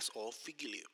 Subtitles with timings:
[0.00, 0.88] Podcast of Vigilio.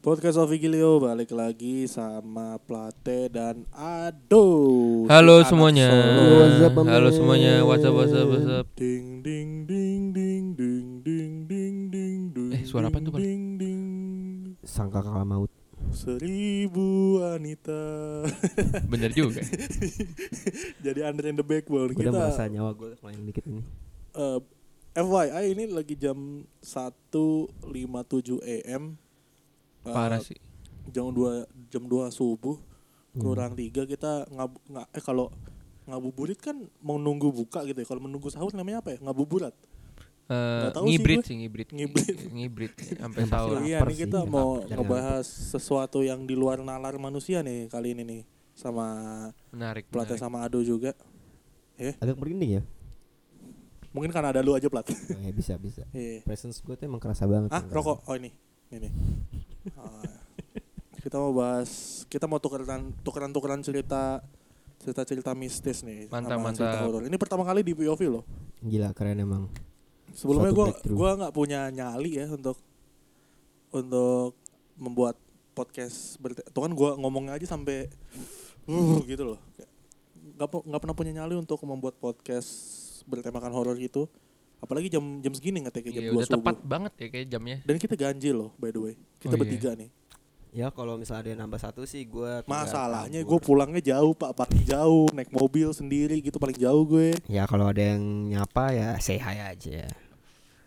[0.00, 4.48] Podcast of Vigilio balik lagi sama Plate dan Ado.
[5.12, 5.88] Halo Si anak semuanya.
[5.92, 6.40] Solo.
[6.64, 7.68] Up, Halo semuanya.
[7.68, 8.64] What's up, what's up, what's up?
[8.80, 12.48] Ding ding ding ding ding ding ding ding ding.
[12.56, 13.20] Eh, suara apaan tuh?
[13.20, 13.84] Ding ding.
[14.64, 15.52] Sangka kakak maut
[15.92, 17.80] Seribu wanita.
[18.88, 19.44] Bener juga.
[20.88, 22.08] Jadi under in the backbone udah kita.
[22.08, 23.83] merasa nyawa gue kelayang dikit ini
[24.14, 24.40] eh,
[24.94, 26.16] FYI ini lagi jam
[26.60, 27.66] 1.57
[28.40, 28.94] AM.
[29.82, 30.38] Eh, Parah sih.
[30.86, 32.60] jam 2 jam 2 subuh
[33.10, 33.20] Hmm.
[33.20, 35.30] kurang tiga kita ngab nga- eh kalau
[35.84, 39.54] ngabuburit kan mau nunggu buka gitu ya kalau menunggu sahur namanya apa ya ngabuburit
[40.24, 41.26] Eh, Nggak tahu sih ngibrit gue.
[41.26, 41.68] sih, ngibrit.
[41.70, 42.16] Ngibrit.
[42.34, 43.60] Ngibrit sampai sahur.
[43.60, 44.32] iya nih sih, kita lapar.
[44.34, 48.86] mau Jangan ngebahas sesuatu yang di luar nalar manusia nih kali ini nih sama
[49.50, 49.84] Menarik.
[49.86, 50.16] Plat menarik.
[50.18, 50.96] sama Ado juga
[51.76, 52.62] Agak merinding ya
[53.94, 54.82] mungkin karena ada lu aja Plat.
[54.84, 55.86] Oh, ya bisa bisa.
[55.94, 56.20] Iya.
[56.20, 58.02] Presence gue tuh emang kerasa banget ah rokok?
[58.04, 58.34] Oh ini.
[58.68, 58.90] Ini
[59.72, 60.02] Ah,
[60.98, 61.70] kita mau bahas
[62.04, 62.66] kita mau tukeran
[63.00, 64.20] tukeran tukeran cerita
[64.76, 66.76] cerita cerita mistis nih Mantap, mantap.
[66.82, 67.02] horor.
[67.02, 68.24] ini pertama kali di POV loh.
[68.60, 69.48] Gila keren emang.
[70.12, 70.92] Sebelumnya breakthrough.
[70.92, 72.60] gua nggak punya nyali ya untuk
[73.70, 74.36] untuk
[74.74, 75.16] membuat
[75.52, 77.88] podcast berte- tuh kan gua ngomongnya aja sampai
[78.66, 79.38] uh, gitu loh.
[80.36, 84.08] Pu- nggak pernah punya nyali untuk membuat podcast bertemakan horor gitu
[84.56, 87.56] apalagi jam jam segini ngetek jam Iya, 2 udah subuh tepat banget ya kayak jamnya.
[87.60, 89.40] dan kita ganjil loh by the way kita Oh, iya.
[89.40, 89.90] bertiga nih
[90.54, 94.62] Ya kalau misalnya ada yang nambah satu sih gue masalahnya gue pulangnya jauh pak paling
[94.62, 97.98] jauh naik mobil sendiri gitu paling jauh gue Ya kalau ada yang
[98.28, 99.90] nyapa ya say hi aja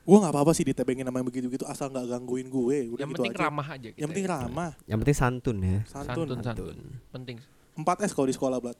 [0.04, 3.00] gue nggak apa apa sih ditebengin sama yang begitu gitu asal nggak gangguin gue udah
[3.00, 3.42] Yang gitu penting aja.
[3.42, 4.36] ramah aja yang penting ya.
[4.38, 6.76] ramah Yang penting santun ya santun, Santun, santun.
[7.10, 7.38] Penting.
[7.78, 8.78] 4 S kalau di sekolah Blat.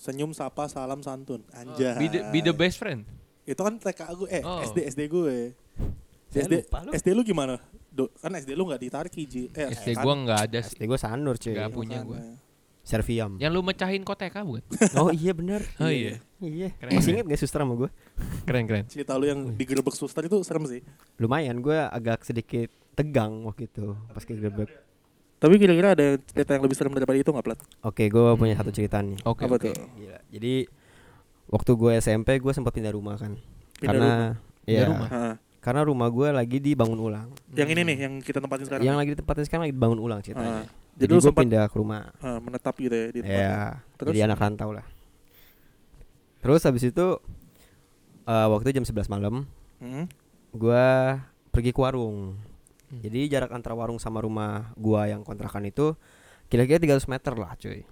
[0.00, 1.44] Senyum, sapa, salam, santun.
[1.52, 1.92] Anjay.
[1.94, 3.04] Be the, be the best friend.
[3.44, 4.64] Itu kan TK gue, eh Oh.
[4.64, 5.52] SD SD gue.
[6.30, 6.90] Saya SD lupa lu.
[6.96, 7.60] SD lu gimana?
[7.90, 9.52] Do, kan SD lu nggak ditarik Ji.
[9.52, 10.72] Eh, SD kan, gua nggak ada sih.
[10.72, 12.08] SD gue sanur cuy Nggak punya makanya.
[12.08, 12.48] gua.
[12.80, 14.64] Serviam Yang lu mecahin koteka bukan?
[15.00, 16.16] Oh iya bener Oh iya.
[16.40, 17.90] Iya Keren, Masih inget gak suster sama gue?
[18.48, 18.84] Keren keren.
[18.88, 20.80] Cerita lu yang digerebek suster itu serem sih.
[21.20, 24.72] Lumayan gue agak sedikit tegang waktu itu Pas kegerebek
[25.40, 27.60] Tapi kira-kira ada cerita yang lebih serem daripada itu nggak Plat?
[27.80, 29.48] Oke gue punya satu cerita nih Oke.
[29.48, 29.66] Apa oke.
[29.66, 29.74] tuh?
[29.96, 30.18] Gila.
[30.28, 30.54] Jadi
[31.48, 33.40] waktu gue SMP gue sempat pindah rumah kan.
[33.80, 34.10] Pindah karena
[34.62, 35.08] Pindah ya, rumah?
[35.08, 35.22] Ha.
[35.60, 37.28] karena rumah gue lagi dibangun ulang.
[37.50, 38.84] Yang ini nih yang kita tempatin sekarang.
[38.84, 40.68] Yang lagi ditempatin sekarang lagi dibangun ulang ceritanya.
[40.92, 42.02] Jadi Jadi, lu gue pindah ke rumah.
[42.20, 43.40] ha, menetap gitu ya di tempat.
[43.40, 43.56] Ya,
[43.96, 44.12] Terus?
[44.12, 44.84] jadi anak rantau lah.
[46.40, 47.06] Terus habis itu
[48.22, 49.34] eh, waktu itu jam 11 malam
[49.80, 50.04] Hmm.
[50.52, 50.84] gue
[51.48, 52.36] pergi ke warung.
[52.90, 53.00] Hmm.
[53.00, 55.94] Jadi jarak antara warung sama rumah gua yang kontrakan itu
[56.50, 57.86] kira-kira 300 meter lah cuy.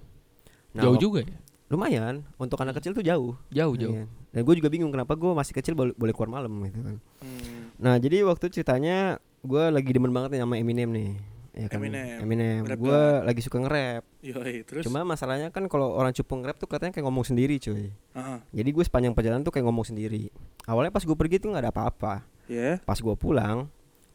[0.75, 1.39] Nah, Jauh juga ya.
[1.69, 3.37] Lumayan, untuk anak kecil tuh jauh.
[3.53, 3.93] Jauh jauh.
[3.93, 4.05] Iya.
[4.33, 6.97] Dan gue juga bingung kenapa gue masih kecil boleh, boleh keluar malam gitu kan.
[7.21, 7.77] Hmm.
[7.77, 11.11] Nah jadi waktu ceritanya gue lagi demen banget nih sama Eminem nih.
[11.59, 11.83] Ya kan?
[11.83, 12.17] Eminem.
[12.25, 12.63] Eminem.
[12.65, 14.07] Rap Gue lagi suka nge-rap.
[14.23, 14.87] Yoi, terus.
[14.87, 17.91] Cuma masalahnya kan kalau orang cupu nge-rap tuh katanya kayak ngomong sendiri cuy.
[18.15, 20.31] Ah, Jadi gue sepanjang perjalanan tuh kayak ngomong sendiri.
[20.65, 22.15] Awalnya pas gue pergi tuh nggak ada apa-apa.
[22.49, 22.79] ya.
[22.81, 23.67] Pas gue pulang,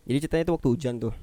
[0.03, 1.13] jadi ceritanya itu waktu hujan tuh.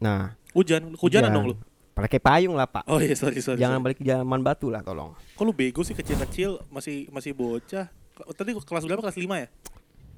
[0.00, 1.34] Nah, Hujan, hujanan Hujan.
[1.34, 1.54] dong lu.
[1.94, 2.86] pakai payung lah pak.
[2.90, 3.58] Oh iya, sorry sorry.
[3.58, 3.86] Jangan sorry.
[3.90, 5.14] balik ke zaman batu lah tolong.
[5.34, 7.86] Kok lu bego sih kecil-kecil masih masih bocah?
[8.34, 9.02] Tadi kelas berapa?
[9.02, 9.48] Kelas 5 ya?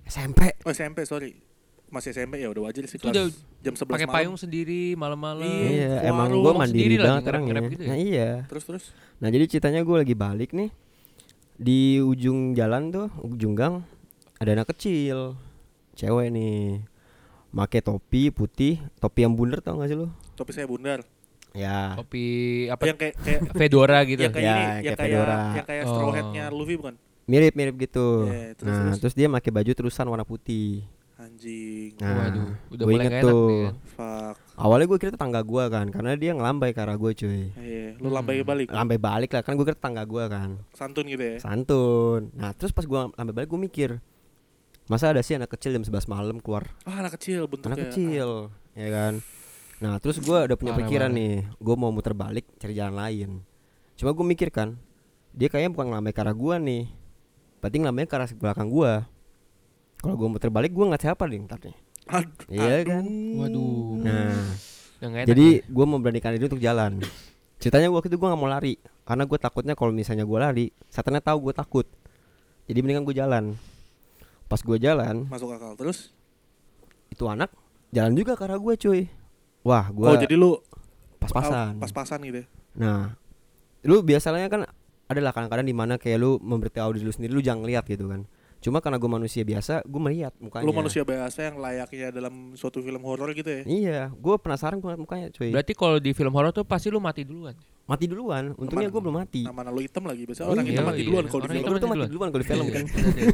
[0.09, 0.57] SMP.
[0.65, 1.37] Oh SMP, sorry.
[1.87, 3.25] Masih SMP ya udah wajar sih kelas udah
[3.63, 5.45] jam 11 Pakai payung sendiri malam-malam.
[5.47, 7.89] Iya, Iya, ke emang gue mandiri banget orang nge-rap gitu ya?
[7.89, 8.31] Nah iya.
[8.49, 8.85] Terus terus.
[9.21, 10.71] Nah jadi ceritanya gue lagi balik nih
[11.57, 13.81] di ujung jalan tuh ujung gang
[14.37, 15.37] ada anak kecil
[15.97, 16.85] cewek nih
[17.49, 21.01] make topi putih topi yang bundar tau gak sih lu Topi saya bundar.
[21.51, 22.25] ya Topi
[22.69, 22.83] apa?
[22.85, 24.21] Yang kayak kayak Fedora gitu.
[24.21, 25.37] yang kayak Ya, ini, kayak yang kayak fedora.
[25.51, 25.91] yang kayak Oh.
[25.91, 26.95] straw hat-nya Luffy bukan?
[27.25, 28.99] mirip mirip gitu Iya, terus, nah terus.
[29.01, 29.15] terus.
[29.15, 30.87] dia pakai baju terusan warna putih
[31.17, 31.97] Anjing.
[31.97, 33.75] nah Waduh, udah gua mulai inget tuh nih kan.
[33.97, 34.35] Fuck.
[34.55, 38.09] awalnya gue kira tetangga gue kan karena dia ngelambai ke arah gue cuy Iya, lu
[38.11, 38.69] lambai balik.
[38.69, 41.37] lambai balik lah kan gue kira tetangga gue kan Santun gitu ya.
[41.41, 43.91] santun nah terus pas gue lambai balik gue mikir
[44.87, 46.71] masa ada sih anak kecil jam 11 malam keluar?
[46.87, 47.75] Ah, anak kecil bentuknya.
[47.75, 49.15] anak kecil ya kan?
[49.83, 53.31] Nah terus gue udah punya Parah, pikiran nih gue mau muter balik cari jalan lain.
[53.99, 54.79] Cuma gue mikir kan
[55.37, 56.85] dia kayaknya bukan ngelambai ke arah gue nih.
[57.59, 58.93] Berarti ngelambai ke arah belakang gue
[59.97, 61.77] kalau gue muter balik gue nggak siapa nih ntar nih?
[62.07, 62.47] Aduh.
[62.47, 63.05] Iya kan?
[63.43, 63.87] Waduh.
[64.07, 64.39] nah
[65.03, 65.67] nggak jadi nih.
[65.67, 67.03] gue memberanikan diri untuk jalan.
[67.59, 71.19] Ceritanya waktu itu gue nggak mau lari karena gue takutnya kalau misalnya gue lari setannya
[71.19, 71.87] tahu gue takut.
[72.71, 73.59] Jadi mendingan gue jalan
[74.47, 75.75] pas gue jalan Masuk akal.
[75.75, 76.15] Terus?
[77.07, 77.51] itu anak
[77.95, 79.03] jalan juga ke arah gue cuy
[79.63, 80.59] wah gue oh, jadi lu
[81.23, 82.47] pas-pasan pas-pasan gitu ya.
[82.77, 83.17] Nah,
[83.89, 84.69] lu biasanya kan
[85.09, 88.29] adalah kadang-kadang di mana kayak lu memberitahu diri lu sendiri lu jangan lihat gitu kan.
[88.57, 90.65] Cuma karena gue manusia biasa, gue melihat mukanya.
[90.67, 93.63] Lu manusia biasa yang layaknya dalam suatu film horor gitu ya.
[93.63, 95.55] Iya, gue penasaran gue mukanya, cuy.
[95.55, 97.55] Berarti kalau di film horor tuh pasti lu mati duluan.
[97.87, 98.51] mati duluan.
[98.59, 99.47] Untungnya gue belum mati.
[99.47, 100.27] Nama lu hitam lagi.
[100.27, 101.07] Biasanya Oh orang iya, hitam mati iya.
[101.07, 101.63] duluan kalau di Orang film.
[101.63, 102.11] hitam Gue tuh mati mati duluan.
[102.11, 102.85] duluan kalau di film kan.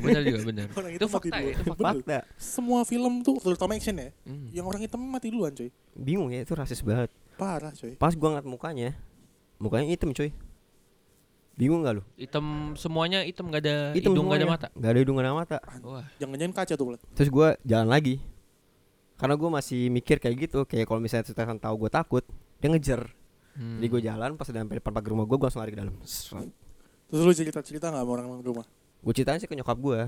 [0.04, 0.66] Bener juga, bener.
[0.76, 1.72] Orang Itu mati fakta ya, duluan.
[1.72, 2.18] itu fakta.
[2.36, 4.08] Semua film tuh terutama action ya.
[4.28, 4.46] Hmm.
[4.52, 5.68] Yang orang hitam mati duluan coy.
[5.96, 7.08] Bingung ya itu rasis banget.
[7.40, 7.96] Parah coy.
[7.96, 8.92] Pas gue ngeliat mukanya,
[9.56, 10.36] mukanya hitam cuy.
[11.62, 12.03] Bingung gak lu?
[12.19, 12.44] Hitam
[12.75, 14.67] semuanya hitam gak ada Hitam hidung gak ada semuanya.
[14.67, 14.69] mata.
[14.75, 15.59] Gak ada hidung gak ada mata.
[15.81, 16.87] Wah, Yang nyanyiin kaca tuh.
[17.14, 18.19] Terus gue jalan lagi.
[19.14, 22.25] Karena gue masih mikir kayak gitu, kayak kalau misalnya Stefan tahu gue takut,
[22.59, 23.06] dia ngejar.
[23.55, 23.79] hmm.
[23.79, 25.94] Jadi gue jalan pas udah sampai depan pagar rumah gue, gue langsung lari ke dalam.
[27.06, 28.67] Terus lu cerita-cerita gak sama orang rumah?
[28.99, 30.00] Gue ceritain sih ke nyokap gue.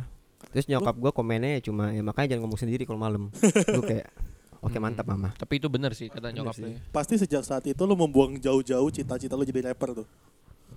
[0.51, 3.31] Terus nyokap gue komennya cuma ya makanya jangan ngomong sendiri kalau malam.
[3.77, 4.09] gue kayak
[4.59, 4.83] oke Hmm.
[4.83, 5.31] mantap mama.
[5.37, 6.63] Tapi itu bener sih kata Bener nyokap sih.
[6.65, 6.79] lu ya.
[6.91, 10.07] Pasti sejak saat itu lu membuang jauh-jauh cita-cita lu jadi rapper tuh.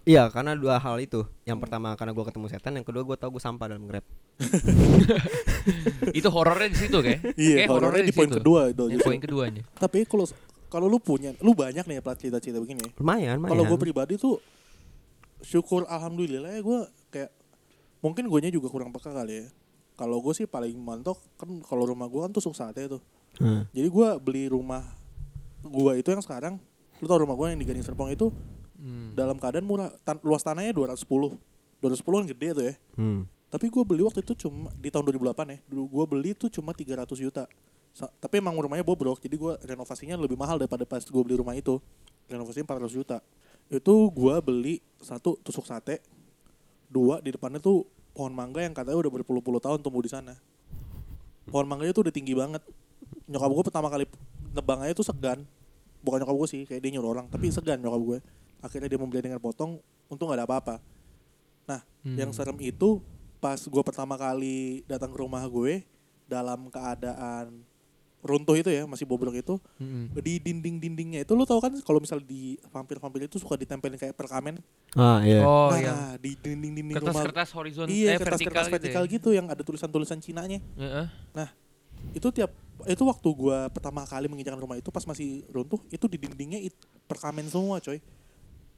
[0.08, 1.28] Iya karena dua hal itu.
[1.44, 4.08] Yang pertama karena gue ketemu setan, yang kedua gue tahu gue sampah dalam nge-rap.
[6.20, 7.36] itu horornya di situ kayak.
[7.36, 8.84] Iya, Kayak horornya di poin kedua itu.
[8.88, 9.68] Di poin keduanya.
[9.76, 10.24] Tapi kalau
[10.72, 12.88] kalau lu punya, lu banyak nih ya plat cita-cita begini.
[12.96, 13.52] Lumayan, lumayan.
[13.52, 14.40] Kalau gue pribadi tuh
[15.44, 16.80] syukur alhamdulillah ya gue
[17.14, 17.32] kayak
[18.02, 19.48] mungkin gue juga kurang peka kali ya.
[20.00, 23.04] Kalau gue sih paling mantok kan kalau rumah gue kan tusuk sate tuh.
[23.44, 23.68] Hmm.
[23.76, 24.88] Jadi gue beli rumah
[25.68, 26.56] gue itu yang sekarang,
[27.04, 28.32] lu tau rumah gue yang di Gading Serpong itu
[28.78, 29.18] Hmm.
[29.18, 31.34] dalam keadaan murah, tan- luas tanahnya 210.
[31.82, 32.74] 210 kan gede tuh ya.
[32.94, 33.26] Hmm.
[33.48, 35.58] Tapi gue beli waktu itu cuma di tahun 2008 ya.
[35.66, 37.50] Dulu gue beli tuh cuma 300 juta.
[37.90, 41.58] Sa- tapi emang rumahnya bobrok, jadi gue renovasinya lebih mahal daripada pas gue beli rumah
[41.58, 41.82] itu.
[42.30, 43.18] Renovasinya 400 juta.
[43.68, 46.00] Itu gue beli satu tusuk sate,
[46.88, 47.84] dua di depannya tuh
[48.14, 50.38] pohon mangga yang katanya udah berpuluh-puluh tahun tumbuh di sana.
[51.48, 52.62] Pohon mangganya tuh udah tinggi banget.
[53.26, 54.06] Nyokap gue pertama kali
[54.54, 55.48] nebang aja tuh segan.
[56.04, 58.18] Bukan nyokap gue sih, kayak dia nyuruh orang, tapi segan nyokap gue.
[58.60, 59.78] Akhirnya dia membeli dengan potong,
[60.08, 60.76] untung gak ada apa-apa.
[61.66, 62.16] Nah, Hmm.
[62.16, 63.04] yang serem itu
[63.38, 65.86] pas gue pertama kali datang ke rumah gue
[66.26, 67.62] dalam keadaan
[68.18, 70.10] runtuh itu ya masih bobrok itu Hmm.
[70.18, 74.58] di dinding-dindingnya itu lo tau kan kalau misal di vampir-vampir itu suka ditempelin kayak perkamen
[74.98, 75.46] Ah iya.
[75.46, 75.96] Oh nah iya.
[76.18, 79.30] di dinding-dinding rumah Kertas-kertas horizontal iya eh, vertikal, kertas-kertas vertikal gitu.
[79.30, 81.08] gitu, yang ada tulisan-tulisan Cinanya ya.
[81.32, 81.50] Heeh.
[82.14, 82.52] itu tiap
[82.86, 86.74] itu waktu gue pertama kali menginjakan rumah itu pas masih runtuh itu di dindingnya it,
[87.06, 88.02] perkamen semua coy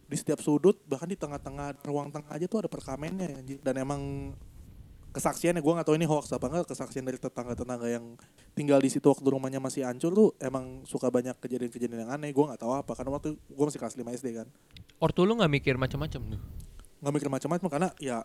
[0.10, 4.34] di setiap sudut bahkan di tengah-tengah ruang tengah aja tuh ada perkamennya dan emang
[5.10, 8.14] kesaksiannya gue nggak tahu ini hoax apa enggak kesaksian dari tetangga-tetangga yang
[8.54, 12.46] tinggal di situ waktu rumahnya masih hancur tuh emang suka banyak kejadian-kejadian yang aneh gue
[12.46, 14.48] nggak tahu apa karena waktu gue masih kelas 5 SD kan
[15.02, 16.42] Ortu lu nggak mikir macam-macam tuh.
[17.00, 18.22] nggak mikir macam-macam karena ya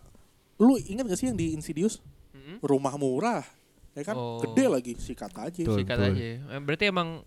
[0.61, 2.05] lu ingat gak sih yang di Insidious
[2.37, 2.61] Mm-mm.
[2.61, 3.45] rumah murah
[3.95, 4.43] ya kan Oh.
[4.43, 5.63] gede lagi sikat aja.
[5.71, 6.59] Sikat aja.
[6.59, 7.23] Berarti emang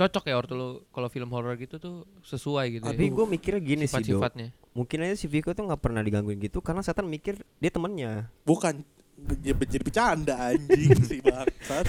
[0.00, 2.88] cocok ya ortu lu kalau film horor gitu tuh sesuai gitu.
[2.88, 3.12] Tapi ya.
[3.12, 4.16] gue mikirnya gini sih, Do.
[4.16, 4.48] sifat-sifatnya.
[4.72, 8.32] Mungkin aja si Viko tuh nggak pernah digangguin gitu karena setan mikir dia temennya.
[8.48, 8.80] bukan
[9.20, 11.86] jadi, jadi bercanda anjing sih bangsat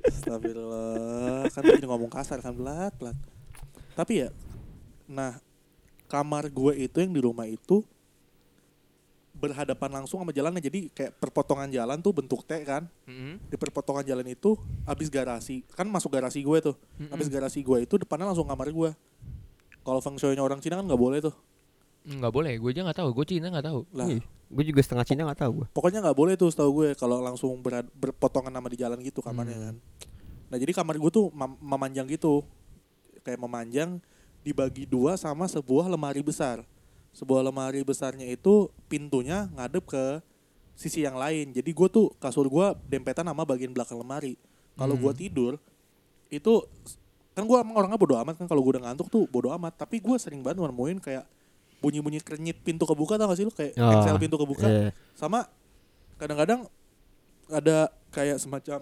[0.00, 3.16] Astagfirullah kan jadi ngomong kasar kan pelat pelat
[3.98, 4.28] tapi ya
[5.10, 5.42] nah
[6.06, 7.82] kamar gue itu yang di rumah itu
[9.40, 13.40] berhadapan langsung sama jalannya jadi kayak perpotongan jalan tuh bentuk T kan Mm-mm.
[13.42, 14.54] di perpotongan jalan itu
[14.84, 17.08] habis garasi kan masuk garasi gue tuh Mm-mm.
[17.08, 18.90] habis garasi gue itu depannya langsung kamar gue
[19.80, 21.32] kalau feng shui-nya orang Cina kan nggak boleh tuh
[22.00, 23.08] Nggak boleh, gue aja nggak tahu.
[23.12, 23.84] Gue Cina nggak tahu.
[23.92, 24.08] lah
[24.48, 25.66] Gue juga setengah Cina nggak tahu gue.
[25.70, 29.52] pokoknya nggak boleh tuh setahu gue kalau langsung berad- berpotongan nama di jalan gitu kamarnya
[29.54, 29.66] Hmm.
[29.66, 29.76] kan
[30.48, 32.40] nah jadi kamar gue tuh mem- memanjang gitu
[33.20, 34.00] kayak memanjang
[34.40, 36.64] dibagi dua sama sebuah lemari besar
[37.10, 40.04] sebuah lemari besarnya itu pintunya ngadep ke
[40.72, 41.52] sisi yang lain.
[41.52, 44.38] Jadi gue tuh kasur gue dempetan sama bagian belakang lemari.
[44.74, 45.02] Kalau Hmm.
[45.04, 45.52] gue tidur
[46.28, 46.52] itu
[47.30, 49.76] kan gue emang orangnya bodo amat kan kalau gue udah ngantuk tuh bodo amat.
[49.76, 51.24] Tapi gue sering banget nemuin kayak
[51.80, 53.52] bunyi-bunyi kerenyit pintu kebuka tau gak sih lu?
[53.52, 54.66] Kayak Oh, Excel pintu kebuka.
[54.68, 54.90] Iya.
[55.12, 55.48] sama
[56.16, 56.68] kadang-kadang
[57.48, 58.80] ada kayak semacam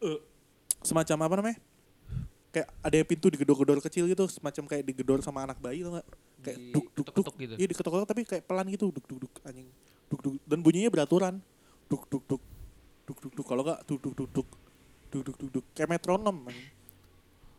[0.00, 0.20] eh,
[0.82, 1.58] semacam apa namanya?
[2.50, 6.06] Kayak ada pintu digedor-gedor kecil gitu semacam kayak digedor sama anak bayi tau gak
[6.40, 7.54] kayak duk duk duk gitu.
[7.56, 9.68] Iya diketok-ketok tapi kayak pelan gitu duk duk duk anjing.
[10.10, 11.38] Duk duk dan bunyinya beraturan.
[11.86, 12.42] Duk duk duk.
[13.06, 14.48] Duk duk duk kalau enggak duk duk duk duk.
[15.10, 16.36] Duk duk duk duk kayak metronom.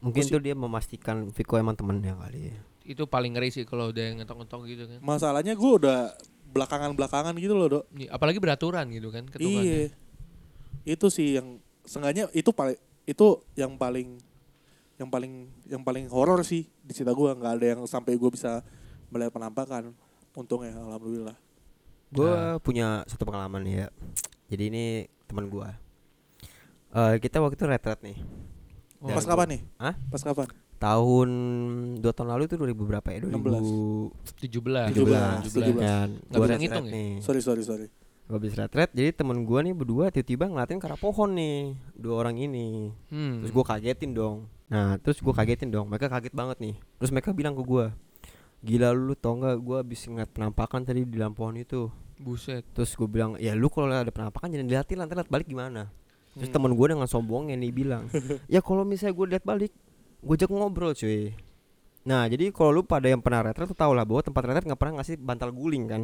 [0.01, 2.57] Mungkin tuh dia memastikan Viko emang temennya kali ya.
[2.81, 4.99] Itu paling ngeri sih kalau udah ngetok-ngetok gitu kan.
[5.05, 6.17] Masalahnya gue udah
[6.51, 7.85] belakangan-belakangan gitu loh, Dok.
[7.93, 9.61] Iya, apalagi beraturan gitu kan ketukannya.
[9.61, 9.93] Iya.
[10.89, 14.17] Itu sih yang sengaja itu paling itu yang paling
[15.01, 15.33] yang paling
[15.65, 18.61] yang paling horor sih di cerita gua nggak ada yang sampai gua bisa
[19.09, 19.97] melihat penampakan.
[20.31, 21.35] Untungnya alhamdulillah.
[22.07, 22.59] Gue Nah.
[22.59, 23.87] punya satu pengalaman ya.
[24.47, 24.85] Jadi ini
[25.25, 25.67] teman gue.
[26.91, 28.19] Eh kita waktu itu retret nih.
[28.99, 29.61] Oh, Pas kapan nih?
[29.79, 29.95] Hah?
[30.11, 30.47] Pas kapan?
[30.77, 31.29] Tahun
[31.99, 33.19] dua tahun lalu itu 2000 berapa ya?
[33.25, 33.31] 16.
[33.31, 35.47] 2017 17.
[35.47, 35.55] 17.
[35.55, 35.79] 17.
[35.79, 36.07] kan.
[36.09, 36.93] Nggak Gua bisa retret ngitung ya?
[36.93, 37.09] nih.
[37.23, 37.87] Sorry sorry sorry.
[38.27, 42.23] Gue habis retret, jadi temen gue nih berdua tiba-tiba ngeliatin ke arah pohon nih dua
[42.23, 42.91] orang ini.
[43.11, 43.43] Hmm.
[43.43, 44.47] Terus gue kagetin dong.
[44.71, 45.91] Nah terus gue kagetin dong.
[45.91, 46.75] Mereka kaget banget nih.
[46.97, 47.85] Terus mereka bilang ke gue,
[48.63, 51.91] gila lu tau nggak gue habis ngeliat penampakan tadi di dalam pohon itu.
[52.21, 52.63] Buset.
[52.71, 55.89] Terus gue bilang, ya lu kalau ada penampakan jangan diliatin, nanti liat balik gimana?
[56.31, 56.55] Terus Hmm.
[56.55, 58.07] temen gue dengan sombongnya nih bilang,
[58.53, 59.73] ya kalau misalnya gue liat balik,
[60.21, 61.33] gue ajak ngobrol cuy.
[62.07, 64.79] Nah jadi kalau lu pada yang pernah retret tuh tau lah bahwa tempat retret nggak
[64.79, 66.01] pernah ngasih bantal guling kan?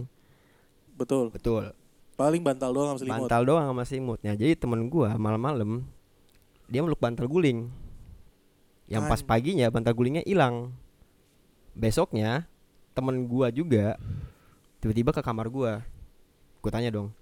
[0.97, 1.29] Betul.
[1.31, 1.71] Betul.
[2.17, 3.13] Paling bantal doang sama selimut.
[3.29, 4.19] Bantal doang sama selimut.
[4.25, 5.86] Nah jadi temen gue malam-malam
[6.65, 7.69] dia meluk bantal guling.
[8.88, 10.72] Yang pas An- paginya bantal gulingnya hilang.
[11.72, 12.48] Besoknya
[12.91, 14.00] temen gua juga
[14.79, 15.84] tiba-tiba ke kamar gua.
[16.58, 17.13] Gue tanya dong,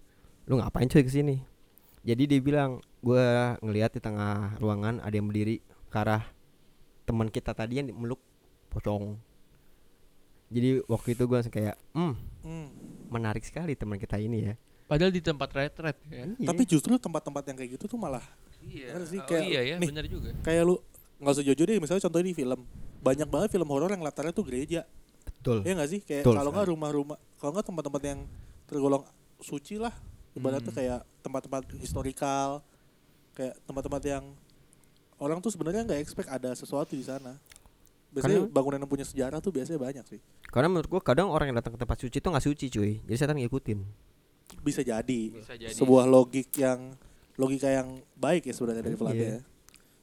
[0.46, 1.44] lu ngapain cuy ke sini?
[2.02, 6.24] Jadi dia bilang, gua ngelihat di tengah ruangan ada yang berdiri ke arah
[7.04, 8.22] teman kita tadi yang meluk
[8.70, 9.18] pocong.
[10.48, 12.68] Jadi waktu itu gua langsung kayak, hmm, Hmm.
[13.10, 14.56] menarik sekali teman kita ini ya.
[14.86, 16.30] Padahal di tempat retret ya.
[16.32, 16.46] Iya.
[16.46, 18.22] Tapi justru tempat-tempat yang kayak gitu tuh malah
[18.62, 18.98] Iya.
[19.04, 19.90] Sih, Oh, kayak- iya ya, nih.
[19.90, 20.30] benar juga.
[20.42, 20.78] kayak lu
[21.18, 22.60] nggak usah jujur deh misalnya contohnya di film
[23.00, 24.84] banyak banget film horor yang latarnya tuh gereja
[25.40, 25.62] betul.
[25.62, 28.20] ya nggak sih kayak Betul kalau nggak rumah-rumah kalau nggak tempat-tempat yang
[28.66, 29.04] tergolong
[29.38, 29.94] suci lah
[30.32, 30.76] ibaratnya Hmm.
[30.76, 32.60] kayak tempat-tempat historikal
[33.32, 34.24] kayak tempat-tempat yang
[35.18, 37.40] orang tuh sebenarnya nggak expect ada sesuatu di sana
[38.12, 41.48] biasanya Karena- bangunan yang punya sejarah tuh biasanya banyak sih Karena menurut gua kadang orang
[41.48, 42.92] yang datang ke tempat suci itu nggak suci cuy.
[43.02, 43.80] Jadi setan ngikutin.
[44.58, 45.68] bisa jadi, Bisa jadi.
[45.70, 46.96] sebuah logik yang
[47.36, 49.36] logika yang baik ya sebenarnya dari pelatih Iya.
[49.36, 49.42] ya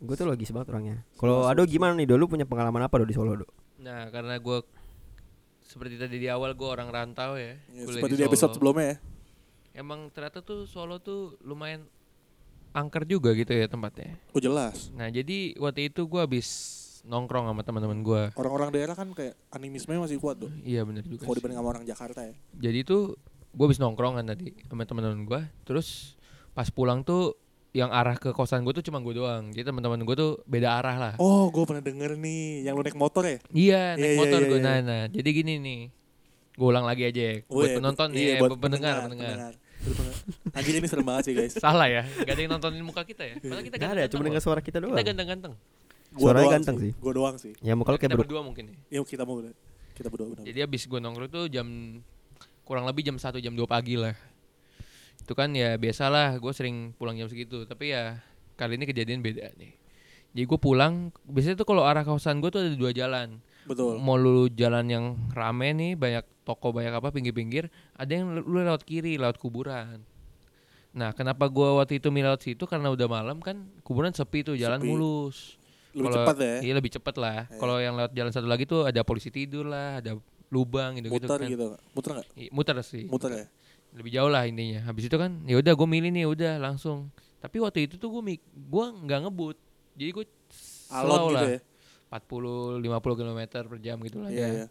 [0.03, 0.97] Gue tuh logis banget orangnya.
[1.15, 2.05] Kalau Ado gimana nih?
[2.05, 3.47] Dulu punya pengalaman apa do di Solo do?
[3.79, 4.59] Nah, karena gue
[5.63, 7.55] seperti tadi di awal gue orang rantau ya.
[7.71, 8.57] Ya, seperti di episode Solo.
[8.59, 8.97] sebelumnya ya
[9.73, 11.87] Emang ternyata tuh Solo tuh lumayan
[12.73, 14.19] angker juga gitu ya tempatnya.
[14.31, 16.49] oh jelas Nah, jadi waktu itu gue habis
[17.03, 18.23] nongkrong sama teman-teman gue.
[18.35, 21.25] orang-orang daerah kan kayak animisme masih kuat tuh Iya benar juga.
[21.25, 23.17] kalau dibanding sama orang Jakarta ya Jadi tuh
[23.51, 25.41] gue habis nongkrong kan tadi sama teman-teman gue.
[25.63, 26.19] Terus
[26.53, 27.33] pas pulang tuh
[27.73, 29.49] yang arah ke kosan gue tuh cuma gue doang.
[29.49, 31.15] Jadi teman-teman gue tuh beda arah lah.
[31.17, 33.39] Oh, gue pernah denger nih, yang lu naik motor ya?
[33.49, 34.59] Iya, naik Iya, iya, motor iya, gue.
[34.61, 34.69] iya.
[34.69, 35.81] Nah, nah, jadi gini nih.
[36.53, 37.35] Gue ulang lagi aja ya.
[37.49, 39.37] Oh, buat iya, penonton iya, nih, ya, buat pendengar, pendengar.
[39.41, 39.53] Pendengar.
[40.55, 41.53] Anjir ini serem banget sih guys.
[41.59, 43.35] Salah ya, gak ada yang nontonin muka kita ya.
[43.41, 44.95] Padahal kita Gak ada, cuma dengar suara kita doang.
[44.95, 45.55] Kita ganteng-ganteng.
[46.13, 46.93] Gua Suaranya doang ganteng sih.
[46.93, 47.53] Gue doang sih.
[47.65, 49.01] Ya muka lu kayak berdua mungkin ya.
[49.01, 49.41] Yuk kita mau
[49.97, 50.45] kita berdua.
[50.45, 51.67] Jadi abis gue nongkrong tuh jam
[52.69, 54.15] kurang lebih jam 1 jam 2 pagi lah.
[55.23, 57.63] Itu kan ya biasalah gue sering pulang jam segitu.
[57.65, 58.19] Tapi ya
[58.55, 59.73] kali ini kejadian beda nih.
[60.33, 63.37] Jadi gue pulang, biasanya tuh kalau arah kawasan gue tuh ada dua jalan.
[63.69, 64.01] Betul.
[64.01, 67.69] Mau lu jalan yang rame nih, banyak toko, banyak apa, pinggir-pinggir.
[67.95, 70.03] Ada yang lu lewat kiri, lewat kuburan.
[70.93, 74.57] Nah kenapa gue waktu itu milih lewat situ karena udah malam kan kuburan sepi tuh,
[74.57, 74.89] jalan Sepi.
[74.89, 75.57] mulus.
[75.93, 76.55] Lebih Kalau- cepat ya.
[76.65, 77.39] Iya lebih cepet lah.
[77.49, 77.59] Iya.
[77.61, 80.17] Kalau yang lewat jalan satu lagi tuh ada polisi tidur lah, ada
[80.49, 81.29] lubang gitu gitu.
[81.29, 81.49] Muter kan.
[81.49, 81.69] gitu.
[81.93, 82.27] Muter nggak?
[82.41, 83.05] I- Muter sih.
[83.09, 83.45] Muter ya.
[83.93, 84.89] Lebih jauh lah intinya.
[84.89, 87.13] Habis itu kan ya udah gue milih nih udah langsung.
[87.39, 89.57] Tapi waktu itu tuh gue mik gue nggak ngebut.
[89.95, 90.25] Jadi gue
[90.93, 91.43] Alot slow gitu lah.
[91.49, 91.61] ya.
[92.13, 93.41] 40 50 km
[93.73, 94.69] per jam gitu lah ya.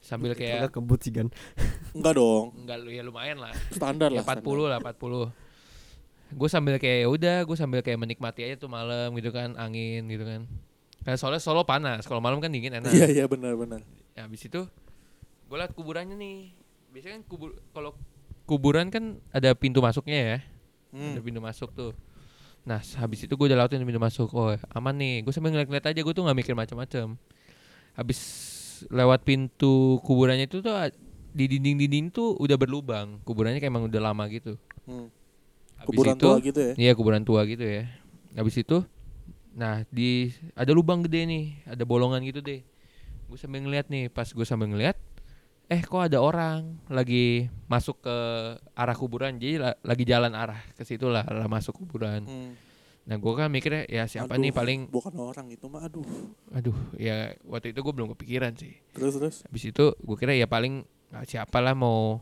[0.00, 1.28] Sambil Kayak kayak kebut sih kan.
[1.92, 2.56] Enggak dong.
[2.56, 3.52] enggak lu ya lumayan lah.
[3.70, 4.38] Standar ya lah.
[4.38, 5.30] 40 lah 40.
[6.30, 10.06] Gue sambil kayak ya udah gue sambil kayak menikmati aja tuh malam gitu kan angin
[10.06, 10.46] gitu kan.
[11.00, 12.92] Karena soalnya Solo panas, kalau malam kan dingin enak.
[12.92, 13.80] Iya iya benar benar.
[14.14, 14.62] Ya, habis itu
[15.46, 16.54] gue liat kuburannya nih.
[16.90, 17.94] Biasanya kan kubur kalau
[18.50, 20.38] kuburan kan ada pintu masuknya ya.
[20.90, 21.22] Ada Hmm.
[21.22, 21.94] pintu masuk tuh.
[22.66, 24.34] Nah, habis itu gue udah lautin pintu masuk.
[24.34, 25.22] Oh, aman nih.
[25.22, 27.14] Gue sambil ngeliat-ngeliat aja gue tuh nggak mikir macam-macam.
[27.94, 28.20] Habis
[28.90, 30.74] lewat pintu kuburannya itu tuh
[31.30, 33.22] di dinding-dinding tuh udah berlubang.
[33.22, 34.58] Kuburannya kayak emang udah lama gitu.
[34.84, 35.06] Hmm.
[35.78, 36.72] Habis Kuburan itu, tua gitu ya.
[36.76, 37.86] Iya, kuburan tua gitu ya.
[38.34, 38.82] Habis itu
[39.54, 42.60] nah, di ada lubang gede nih, ada bolongan gitu deh.
[43.30, 44.98] Gue sambil ngeliat nih, pas gue sambil ngeliat
[45.70, 48.16] eh kok ada orang lagi masuk ke
[48.74, 52.52] arah kuburan jadi la- lagi jalan arah ke situ lah arah masuk kuburan Hmm.
[53.00, 56.02] nah gue kan mikirnya ya siapa Aduh, nih paling bukan orang itu mah aduh.
[56.50, 59.36] aduh ya waktu itu gue belum kepikiran sih Terus terus.
[59.42, 62.18] habis itu gue kira ya paling ah, siapa lah mau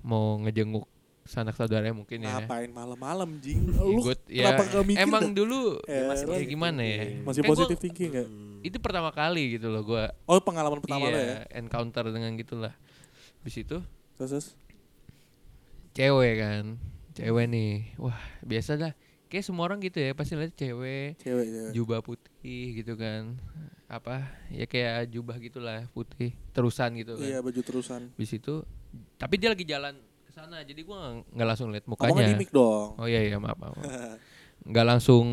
[0.00, 0.86] mau ngejenguk
[1.22, 3.62] sanak saudaranya mungkin ya Ngapain malam-malam jing?
[3.64, 5.34] Ya, Lu ya, kenapa gak mikir emang dah?
[5.36, 8.24] dulu Eh, masih masih kayak gimana ya masih gua- positif thinking ya?
[8.62, 11.36] Itu pertama kali gitu loh gue Oh pengalaman pertama iya lo ya?
[11.54, 12.74] encounter dengan gitulah
[13.36, 13.78] habis itu
[14.14, 14.46] Terus terus.
[15.92, 16.64] cewek kan
[17.12, 18.92] cewek nih wah biasa dah
[19.26, 21.70] kayak semua orang gitu ya pasti lihat cewek Cewek cewek.
[21.72, 23.36] jubah putih gitu kan
[23.86, 28.08] apa ya kayak jubah gitulah putih terusan gitu kan Iya baju terusan.
[28.10, 28.64] di situ
[29.14, 32.50] tapi dia lagi jalan ke sana jadi gua nggak- langsung lihat Ngomongnya mukanya di mic
[32.50, 32.88] dong.
[32.94, 33.76] oh iya iya maaf maaf
[34.68, 35.26] nggak langsung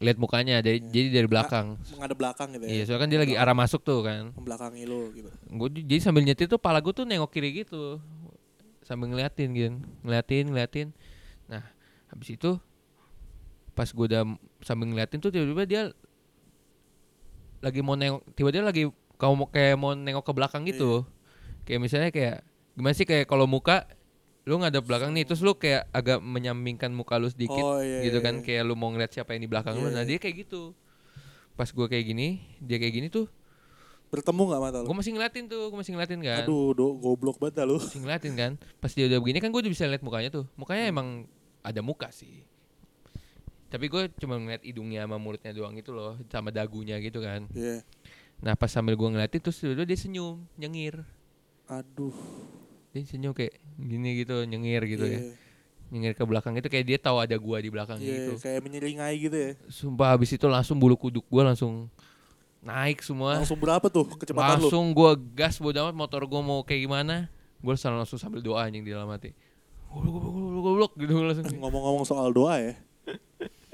[0.00, 1.76] lihat mukanya dari jadi dari belakang.
[1.76, 2.70] Menghadap belakang gitu ya.
[2.72, 4.32] iya soalnya kan dia lagi arah masuk tuh kan.
[4.32, 5.28] Membelakangi lo gitu.
[5.28, 8.00] gue jadi sambil nyetir tuh pala gue tuh nengok kiri gitu.
[8.80, 10.88] Sambil ngeliatin gitu ngeliatin ngeliatin.
[11.52, 11.68] Nah
[12.08, 12.56] habis itu
[13.76, 14.24] pas gue udah
[14.64, 15.82] sambil ngeliatin tuh tiba-tiba dia
[17.60, 18.88] lagi mau nengok tiba-tiba lagi
[19.20, 21.04] kamu mau kayak mau nengok ke belakang gitu.
[21.68, 22.36] Kayak misalnya kayak
[22.72, 23.84] gimana sih kayak kalau muka
[24.42, 28.18] lu ngadep belakang nih terus lu kayak agak menyampingkan muka lu sedikit Oh, iya, gitu
[28.18, 28.42] iya, kan iya.
[28.42, 30.08] kayak lu mau ngeliat siapa yang di belakang lu Iya, nah iya.
[30.08, 30.72] dia kayak gitu
[31.54, 32.28] pas gue kayak gini
[32.58, 33.28] dia kayak gini tuh
[34.10, 34.96] Bertemu nggak mata gue lu?
[34.96, 37.76] masih ngeliatin tuh gue masih ngeliatin kan Aduh, do, goblok banget lu.
[37.78, 40.88] masih ngeliatin kan pas dia udah begini kan gue udah bisa lihat mukanya tuh mukanya
[40.88, 41.28] emang
[41.60, 42.42] ada muka sih
[43.68, 47.86] tapi gue cuma ngeliat hidungnya sama mulutnya doang gitu loh sama dagunya gitu kan Iya.
[48.40, 51.04] nah pas sambil gue ngeliatin terus dia senyum nyengir
[51.68, 52.10] Aduh.
[52.90, 55.32] Dia senyum kayak gini gitu nyengir gitu ya Iya.
[55.90, 59.16] nyengir ke belakang itu kayak dia tahu ada gua di belakang Iya, gitu kayak menyeringai
[59.16, 59.50] gitu ya.
[59.66, 61.86] sumpah habis itu langsung bulu kuduk gua langsung
[62.60, 64.66] naik semua Langsung berapa tuh kecepatan lu?
[64.66, 67.26] langsung gua gas bodo amat motor gua mau kayak gimana
[67.58, 69.30] gua langsung langsung sambil doa anjing di dalam hati
[69.88, 72.74] goblok goblok goblok goblok gitu langsung Ngomong-ngomong soal doa ya.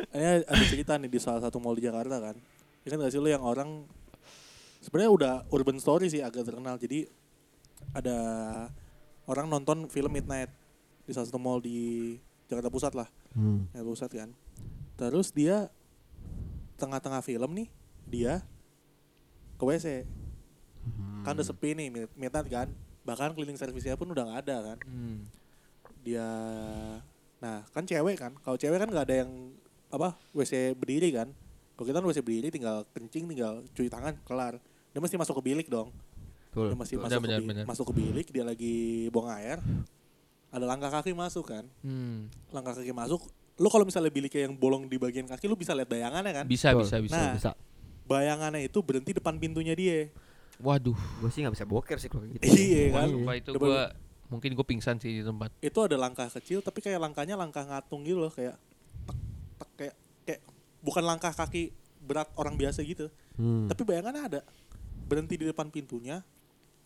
[0.08, 2.36] Ini ada cerita nih di salah satu mall di Jakarta kan.
[2.82, 3.84] Ingat gak sih lu yang orang
[4.78, 6.76] sebenarnya udah urban story sih agak terkenal.
[6.76, 7.04] Jadi
[7.92, 8.16] ada
[9.26, 10.50] orang nonton film Midnight
[11.02, 12.14] di salah satu mall di
[12.46, 13.08] Jakarta Pusat lah.
[13.32, 13.66] Hmm.
[13.70, 14.30] Jakarta Pusat kan.
[14.96, 15.68] Terus dia
[16.76, 17.68] tengah-tengah film nih
[18.04, 18.32] dia
[19.54, 20.06] ke WC.
[21.22, 22.68] Kan udah sepi nih mid- Midnight kan.
[23.02, 25.30] Bahkan cleaning service-nya pun udah nggak ada kan Hmm.
[26.00, 26.26] dia
[27.36, 29.52] nah kan cewek kan kalau cewek kan nggak ada yang
[29.88, 31.28] apa WC berdiri kan
[31.74, 34.56] kalau kita kan WC berdiri tinggal kencing tinggal cuci tangan kelar
[34.88, 35.90] dia mesti masuk ke bilik dong
[36.56, 36.66] Betul.
[36.66, 37.04] dia mesti betul.
[37.04, 37.64] masuk Benar, ke benar.
[37.66, 38.74] masuk ke bilik dia lagi
[39.08, 39.60] buang air
[40.48, 42.32] ada langkah kaki masuk kan Hmm.
[42.48, 43.20] langkah kaki masuk
[43.56, 46.72] lu kalau misalnya biliknya yang bolong di bagian kaki lu bisa lihat bayangannya kan bisa
[46.72, 46.82] Betul.
[46.82, 47.34] bisa bisa Nah.
[47.34, 47.50] bisa.
[48.02, 50.08] bayangannya itu berhenti depan pintunya dia
[50.56, 52.48] waduh Gue sih nggak bisa boker sih kalau kayak gitu.
[52.48, 53.92] iya kan sumpah itu gua
[54.26, 58.00] mungkin gua pingsan sih di tempat itu ada langkah kecil tapi kayak langkahnya langkah ngatung
[58.02, 58.56] gitu loh kayak
[59.04, 59.18] tek,
[59.58, 60.40] tek, kayak kayak
[60.80, 63.68] bukan langkah kaki berat orang biasa gitu Hmm.
[63.68, 64.40] tapi bayangannya ada
[65.02, 66.24] berhenti di depan pintunya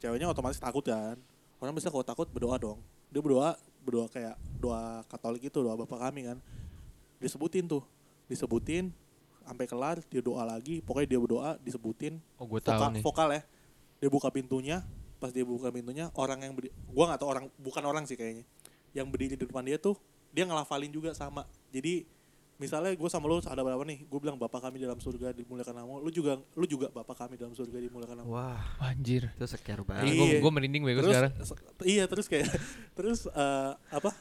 [0.01, 1.21] ceweknya otomatis takut kan.
[1.61, 2.81] Orang bisa kalau takut berdoa dong.
[3.13, 6.39] Dia berdoa berdoa kayak doa katolik itu doa bapak kami kan.
[7.21, 7.85] Disebutin tuh.
[8.27, 8.91] Disebutin
[9.45, 10.81] sampai kelar dia doa lagi.
[10.81, 12.17] Pokoknya dia berdoa disebutin.
[12.41, 13.03] Oh tahu vokal, nih.
[13.05, 13.43] vokal ya.
[14.01, 14.81] Dia buka pintunya
[15.21, 18.49] pas dia buka pintunya orang yang berdiri, gua nggak tahu orang bukan orang sih kayaknya.
[18.97, 20.01] Yang berdiri di depan dia tuh
[20.33, 21.45] dia ngelafalin juga sama.
[21.69, 22.09] Jadi
[22.61, 24.05] misalnya gue sama lu ada berapa nih?
[24.05, 27.57] Gue bilang bapak kami dalam surga dimuliakan nama lu juga lu juga bapak kami dalam
[27.57, 29.33] surga dimuliakan nama Wah, anjir.
[29.33, 30.13] Itu sekiar banget.
[30.13, 30.45] Iya.
[30.45, 31.33] gua, gua merinding terus sekarang.
[31.41, 32.53] se- iya terus kayak
[33.01, 34.13] terus eh, apa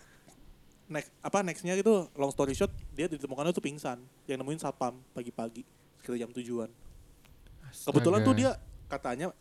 [0.90, 5.68] next apa nextnya gitu long story short dia ditemukan itu pingsan yang nemuin satpam pagi-pagi
[6.00, 6.72] sekitar jam tujuan.
[7.70, 8.56] Kebetulan tuh dia
[8.88, 9.36] katanya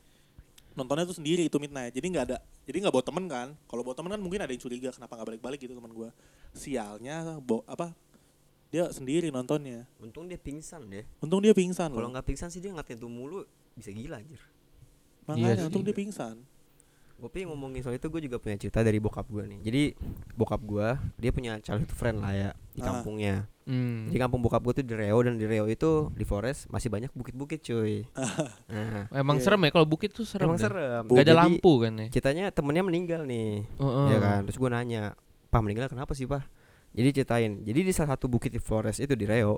[0.74, 3.48] nontonnya tuh sendiri itu midnight jadi nggak ada jadi nggak bawa temen kan.
[3.70, 6.11] Kalau bawa temen kan mungkin ada yang curiga kenapa nggak balik-balik gitu teman gua.
[6.52, 7.94] Sialnya bawa apa
[8.68, 11.04] dia sendiri nontonnya Untung dia pingsan deh.
[11.18, 14.40] untung dia pingsan Kalau nggak pingsan sih dia ngatain tuh mulu bisa gila anjir.
[15.24, 16.37] makanya Iya untung dia pingsan
[17.18, 19.59] Gue pengen ngomongin soal itu gue juga punya cerita dari bokap gue nih.
[19.61, 19.83] Jadi
[20.38, 20.87] bokap gue
[21.18, 22.94] dia punya childhood friend lah ya di Ah.
[22.94, 23.35] kampungnya.
[23.66, 24.07] Hmm.
[24.07, 27.11] Jadi kampung bokap gue tuh di Riau dan di Riau itu di forest masih banyak
[27.11, 28.07] bukit-bukit cuy.
[28.70, 29.44] nah, emang Iya.
[29.44, 31.02] serem ya kalau bukit tuh serem emang serem.
[31.04, 34.07] Gak ada Jadi, lampu kan ya Ceritanya temennya meninggal nih, Heeh.
[34.09, 34.40] ya kan.
[34.46, 35.02] Terus gue nanya,
[35.48, 36.46] Pak meninggal kenapa sih pak?
[36.90, 37.53] Jadi ceritain.
[37.61, 39.57] Jadi di salah satu bukit di forest itu di Riau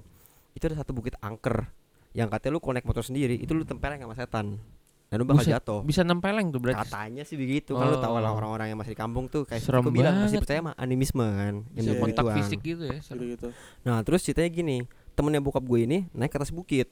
[0.51, 1.71] itu ada satu bukit angker
[2.11, 4.59] yang katanya lu connect motor sendiri itu lu tempeleng sama setan
[5.07, 5.81] dan lu bakal Buset, jatuh.
[5.81, 7.73] bisa nempeleng tuh berarti Katanya sih begitu.
[7.73, 8.37] Kan lu tau lah Oh.
[8.37, 11.55] orang-orang yang masih di kampung tuh kayak Serem bilang masih percaya mah animisme kan.
[11.69, 12.37] Iya, ilmu kontak begituan.
[12.41, 13.19] fisik gitu ya serem.
[13.29, 13.49] gitu gitu
[13.85, 14.77] Nah terus ceritanya gini
[15.13, 16.91] Temennya bokap gue ini naik ke atas bukit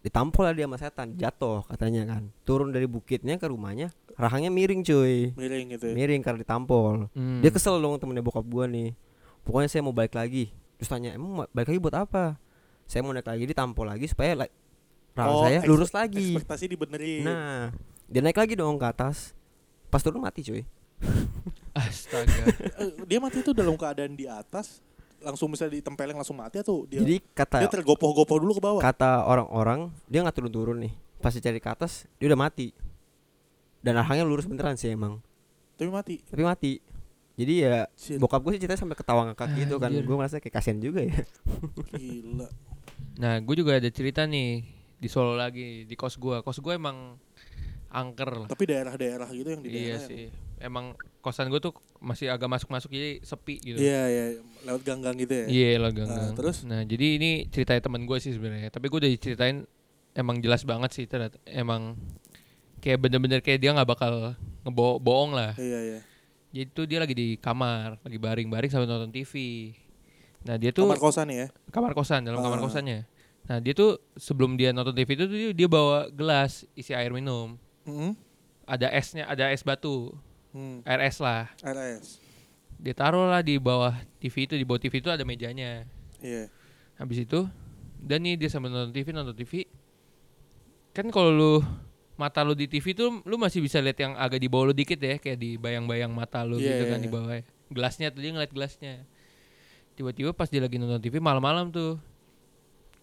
[0.00, 4.82] Ditampol lah dia sama setan Jatuh katanya kan Turun dari bukitnya ke rumahnya Rahangnya miring
[4.82, 5.94] cuy miring gitu ya.
[5.94, 7.38] Miring karena ditampol Hmm.
[7.38, 8.88] Dia kesel dong temennya bokap gue nih
[9.42, 10.50] Pokoknya saya mau balik lagi.
[10.76, 12.38] Terus tanya emang ma- balik lagi buat apa?
[12.84, 14.54] Saya mau naik lagi ditampol lagi Supaya like,
[15.12, 16.34] rahang Oh, saya lurus lagi.
[16.34, 17.22] ekspektasi dibenerin.
[17.22, 17.70] Nah
[18.04, 19.32] dia naik lagi dong ke atas.
[19.88, 20.62] Pas turun mati cuy.
[21.72, 22.44] Astaga.
[22.78, 24.84] Eh, dia mati tuh dalam keadaan di atas
[25.22, 28.82] langsung misalnya ditempeleng langsung mati atau dia Jadi kata dia tergopoh-gopoh dulu ke bawah?
[28.82, 30.92] kata orang-orang dia nggak turun-turun nih.
[31.18, 32.74] Pas dicari ke atas dia udah mati.
[33.80, 35.18] Dan rahangnya lurus beneran sih emang.
[35.74, 36.14] Tapi mati?
[36.22, 36.70] Tapi mati
[37.32, 39.88] jadi ya Shit, bokap gue sih ceritanya sampai ketawa ngakak gitu kan.
[39.88, 41.16] Gue merasa kayak kasihan juga ya.
[41.96, 42.48] Gila.
[43.16, 44.64] Nah gue juga ada cerita nih
[45.00, 47.16] di Solo lagi di kos gue kos gue emang
[47.88, 48.48] angker lah.
[48.52, 50.28] Tapi daerah-daerah gitu yang di iya daerah sih.
[50.62, 53.78] Emang kosan gue tuh masih agak masuk-masuk jadi sepi gitu.
[53.80, 54.24] Iya iya.
[54.68, 55.46] Lewat gang-gang gitu ya?
[55.48, 56.68] Iya lah Ah, gang terus?
[56.68, 58.68] Nah jadi ini ceritanya temen gue sih sebenarnya.
[58.68, 59.64] Tapi gue udah diceritain
[60.12, 61.40] emang jelas banget sih ternyata.
[61.48, 61.96] Emang
[62.84, 64.36] kayak bener-bener kayak dia nggak bakal
[64.68, 65.56] ngebohong lah.
[65.56, 66.00] iya iya
[66.52, 69.32] Jadi tuh dia lagi di kamar, lagi baring-baring sambil nonton TV.
[70.44, 71.46] Nah dia tuh Kamar kosan ya.
[71.70, 72.62] kamar kosan dalam kamar Ah.
[72.62, 72.98] kosannya.
[73.42, 77.56] Nah dia tuh sebelum dia nonton TV itu dia, dia bawa gelas isi air minum.
[77.82, 78.12] Hmm.
[78.62, 80.12] Ada esnya, ada es batu,
[80.52, 80.84] Hmm.
[80.84, 81.48] air es lah.
[81.58, 82.20] RS.
[82.76, 85.86] Dia taruh lah di bawah TV itu, di bawah TV itu ada mejanya.
[86.18, 86.50] Iya.
[86.94, 87.48] Habis itu,
[87.98, 89.64] dan nih dia sambil nonton TV, nonton TV.
[90.92, 91.54] Kan kalau lu
[92.22, 95.02] mata lu di TV tuh lu masih bisa lihat yang agak di bawah lu dikit
[95.02, 97.14] ya, kayak di bayang-bayang mata lu Iya, gitu iya, kan di iya.
[97.18, 97.42] bawah.
[97.74, 98.94] Gelasnya tuh dia ngeliat gelasnya.
[99.98, 101.98] Tiba-tiba pas dia lagi nonton TV malam-malam tuh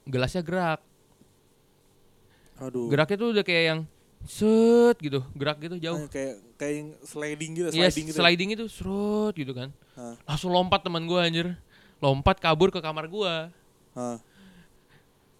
[0.07, 0.79] gelasnya gerak.
[2.59, 2.87] Aduh.
[2.87, 3.79] Geraknya tuh udah kayak yang
[4.27, 5.99] set gitu, gerak gitu jauh.
[6.11, 8.17] Kayak kayak yang sliding gitu, Iya, sliding gitu.
[8.19, 9.71] sliding itu serut gitu kan.
[9.95, 10.15] Hah.
[10.27, 11.55] Langsung lompat teman gua anjir.
[11.99, 13.51] Lompat kabur ke kamar gua.
[13.95, 14.19] Hah,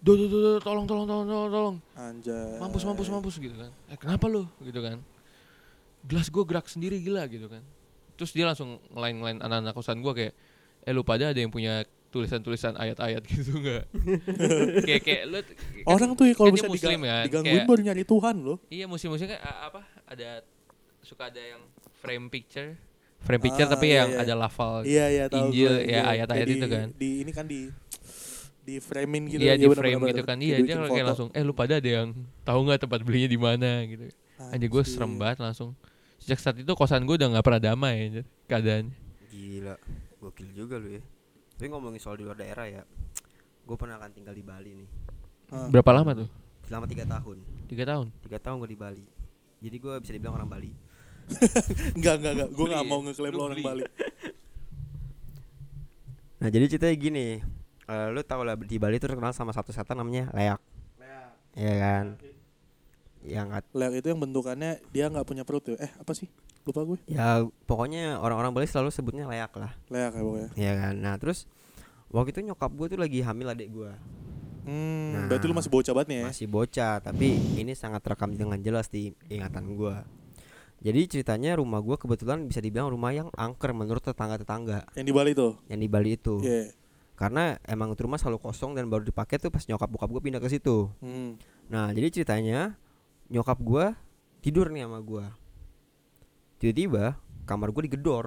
[0.00, 1.76] Duh, duh, duh, tolong, tolong, tolong, tolong, tolong.
[1.94, 2.56] anjay.
[2.56, 3.68] Mampus, mampus, mampus gitu kan.
[3.86, 4.48] Eh, kenapa lu?
[4.58, 4.96] Gitu kan.
[6.02, 7.60] Gelas gua gerak sendiri gila gitu kan.
[8.14, 10.32] Terus dia langsung ngelain-ngelain anak-anak kosan gua kayak,
[10.80, 13.84] eh lu pada ada yang punya tulisan-tulisan ayat-ayat gitu enggak?
[14.88, 17.68] kayak kayak lu kan- Orang tuh ya kalau kan bisa muslim diga- kan, digangguin kayak-
[17.68, 18.56] baru nyari Tuhan loh.
[18.66, 20.40] Iya musim-musim kan apa ada
[21.00, 21.60] suka ada yang
[21.94, 22.72] frame picture,
[23.20, 24.20] frame picture Ah, tapi iya, yang iya.
[24.22, 24.80] ada lafal.
[24.82, 25.84] Iya iya Injil, gue.
[25.86, 26.02] ya, Iya.
[26.10, 26.86] ayat-ayat Kayak itu kan.
[26.96, 27.60] Di ini kan di
[28.60, 29.40] di framing gitu.
[29.40, 30.36] Iya di bener, frame bener, gitu kan.
[30.38, 32.12] Iya dia kayak langsung eh lu pada ada yang
[32.44, 34.04] tahu nggak tempat belinya di mana gitu.
[34.40, 35.76] Anjir gue serem banget langsung.
[36.20, 38.92] Sejak saat itu kosan gue udah nggak pernah damai anjir, keadaannya.
[39.32, 39.74] Gila,
[40.20, 41.02] gokil juga lu ya.
[41.56, 42.82] Tapi ngomongin soal di luar daerah ya,
[43.64, 44.90] gue pernah kan tinggal di Bali nih
[45.50, 45.66] Ah.
[45.66, 46.30] Berapa lama tuh?
[46.70, 47.42] selama tiga tahun.
[47.66, 48.06] Tiga tahun.
[48.22, 49.04] Tiga tahun gue di Bali.
[49.58, 50.70] Jadi gue bisa dibilang orang Bali.
[51.98, 52.50] Enggak enggak enggak.
[52.54, 52.86] Gue ya?
[52.86, 53.58] mau ngeklaim lo orang.
[53.58, 53.82] Bali.
[56.38, 57.26] Nah jadi ceritanya gini,
[57.90, 60.60] eh, lu tau lah di Bali tuh terkenal sama satu setan namanya leak,
[61.52, 62.04] ya kan?
[63.20, 65.76] Yang kat- Leak itu yang bentukannya dia nggak punya perut ya.
[65.78, 66.30] Eh apa sih?
[66.60, 67.00] Lupa gue.
[67.06, 70.48] ya pokoknya orang-orang Bali selalu sebutnya leak lah, Leak ya pokoknya.
[70.54, 70.94] ya kan?
[70.94, 71.48] Nah terus
[72.08, 73.92] waktu itu nyokap gue tuh lagi hamil adik gue,
[74.60, 75.24] Hmm, Nah.
[75.26, 76.24] berarti lu masih bocah banget nih ya.
[76.26, 79.96] masih bocah, tapi ini sangat terekam dengan jelas di ingatan gue.
[80.80, 85.30] Jadi ceritanya rumah gue kebetulan bisa dibilang rumah yang angker menurut tetangga-tetangga Yang di Bali
[85.34, 85.52] tuh.
[85.66, 86.40] yang di Bali itu.
[86.40, 86.72] Iya.
[87.20, 90.40] Karena emang itu rumah selalu kosong dan baru dipakai tuh pas nyokap bokap gue pindah
[90.40, 90.88] ke situ.
[91.04, 91.36] Hmm.
[91.68, 92.80] Nah jadi ceritanya
[93.28, 93.92] nyokap gua
[94.40, 95.36] tidur nih sama gua.
[96.56, 98.26] Tiba-tiba kamar gua digedor,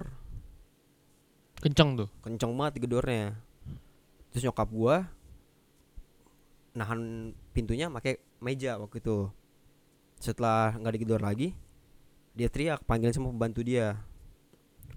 [1.58, 2.10] Kenceng tuh.
[2.22, 3.34] kenceng banget digedornya.
[4.30, 5.10] Terus nyokap gua
[6.78, 9.34] nahan pintunya pakai meja waktu itu.
[10.22, 11.58] Setelah nggak digedor lagi,
[12.38, 13.98] dia teriak panggilin sama pembantu dia.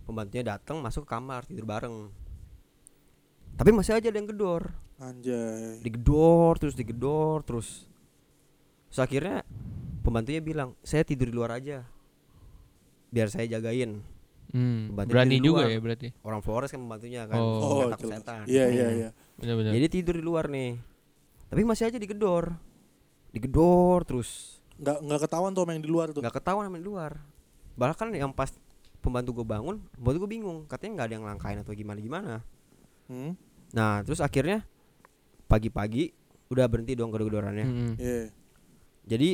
[0.05, 2.26] Pembantunya datang masuk ke kamar tidur bareng.
[3.57, 4.73] Tapi masih aja ada yang gedor.
[4.97, 5.77] Anjay.
[5.81, 7.85] digedor terus digedor terus
[8.89, 9.45] Terus akhirnya
[10.01, 11.85] pembantunya bilang saya tidur di luar aja
[13.07, 14.01] biar saya jagain
[14.47, 16.15] Hmm, Pembantu berani juga ya berarti.
[16.23, 17.83] orang Flores kan pembantunya kan Oh.
[17.83, 18.97] Oh, setan Iya iya Hmm.
[18.97, 19.09] iya.
[19.37, 19.73] Benar-benar.
[19.75, 20.81] jadi tidur di luar nih
[21.47, 22.57] tapi masih aja digedor
[23.31, 26.21] digedor terus Nggak nggak ketahuan tuh yang di luar tuh.
[26.21, 27.21] nggak ketahuan sama di luar
[27.75, 28.49] bahkan yang pas
[28.99, 32.35] pembantu gue bangun pembantu gue bingung katanya nggak ada yang langkain atau gimana gimana
[33.07, 33.33] Hmm.
[33.71, 34.67] nah terus akhirnya
[35.45, 36.11] pagi-pagi
[36.47, 37.93] udah berhenti dong gedor-gedorannya Mm-mm.
[37.97, 38.31] Iya.
[39.05, 39.31] jadi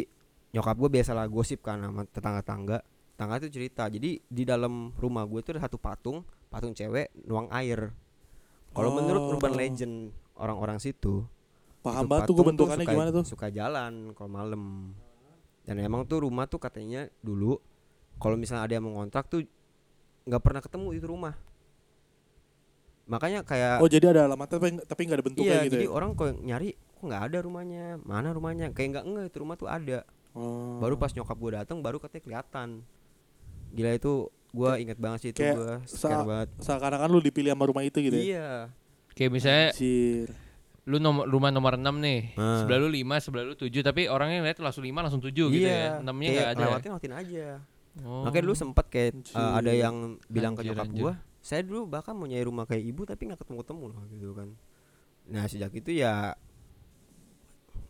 [0.52, 5.38] nyokap gue biasalah gosip kan sama tetangga-tangga tetangga itu cerita jadi di dalam rumah gue
[5.38, 7.92] itu ada satu patung patung cewek nuang air
[8.70, 9.30] kalau menurut Oh.
[9.32, 9.94] urban legend
[10.34, 11.24] orang-orang situ
[11.80, 13.24] Paham banget tuh bentukannya suka- gimana tuh.
[13.26, 14.62] suka jalan kalau malam
[15.62, 17.58] dan emang tuh rumah tuh katanya dulu
[18.16, 19.42] kalau misalnya ada yang mau ngontrak tuh
[20.22, 21.34] nggak pernah ketemu itu rumah
[23.04, 25.90] makanya kayak Oh jadi ada alamatnya tapi tapi nggak ada bentuknya iya gitu jadi ya.
[25.90, 29.66] orang kok nyari kok nggak ada rumahnya mana rumahnya kayak nggak enggak itu rumah tuh
[29.66, 30.00] ada
[30.32, 30.80] Oh.
[30.80, 32.68] baru pas nyokap gue datang baru katanya kelihatan
[33.70, 34.12] gila itu
[34.50, 38.16] gue inget banget sih itu gue scare banget seakan-akan lu dipilih sama rumah itu gitu
[38.16, 38.22] ya.
[38.22, 38.48] iya
[39.12, 40.28] Kayak misalnya Anjir.
[40.82, 42.32] lu nomor rumah nomor 6 nih.
[42.34, 42.58] Ah.
[42.58, 45.68] Sebelah lu 5, sebelah lu 7, tapi orangnya lihat langsung 5 langsung 7 gitu ya.
[45.68, 46.64] iya 6-nya kayak enggak ada.
[46.66, 47.46] lewatin lewatin aja
[48.00, 48.24] Oh.
[48.24, 51.02] makanya dulu sempet kayak uh, ada yang bilang ke Anjir, nyokap anjir.
[51.04, 51.12] gue
[51.42, 54.48] saya dulu bahkan mau nyari rumah kayak ibu tapi nggak ketemu ketemu loh gitu kan
[55.24, 56.32] nah sejak itu ya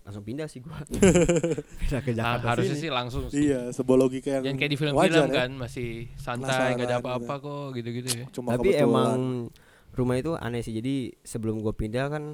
[0.02, 0.72] langsung pindah sih gue
[1.80, 2.82] pindah ke Ah, Jakarta harusnya sini.
[2.82, 3.46] sih langsung sih.
[3.46, 5.34] Iya, sebuah logika yang Jangan kayak di film-film wajar ya.
[5.38, 7.06] kan masih santai, enggak ada gitu.
[7.06, 8.26] apa-apa kok gitu-gitu ya.
[8.32, 8.82] Cuma tapi kebetulan.
[8.84, 9.20] emang
[9.92, 12.24] rumah itu aneh sih jadi sebelum gue pindah kan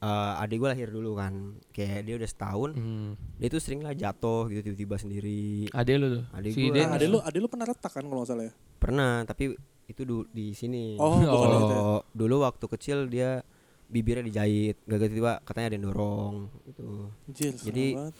[0.00, 1.34] uh, adik gue lahir dulu kan
[1.70, 3.14] kayak dia udah setahun Hmm.
[3.36, 6.24] dia tuh sering lah jatuh gitu tiba-tiba sendiri Ade lu tuh.
[6.32, 6.74] Adik si gua.
[6.74, 6.88] Dennis.
[6.88, 8.52] Nah, ada lu ada lu pernah retak kan kalau nggak salah ya?
[8.76, 9.54] pernah tapi
[9.90, 11.18] itu du- di sini Oh, Oh.
[11.18, 11.26] itu.
[11.26, 11.60] Kalau
[12.08, 13.42] dulu waktu kecil dia
[13.84, 18.14] bibirnya dijahit gak tiba katanya ada yang dorong gitu serem Jadi, banget.